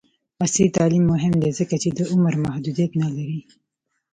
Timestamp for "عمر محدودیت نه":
2.11-3.07